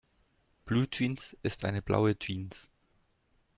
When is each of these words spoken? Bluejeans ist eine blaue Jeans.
Bluejeans 0.65 1.37
ist 1.43 1.63
eine 1.63 1.83
blaue 1.83 2.17
Jeans. 2.17 2.71